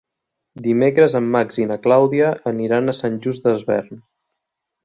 [0.67, 4.05] Dimecres en Max i na Clàudia aniran a Sant Just Desvern.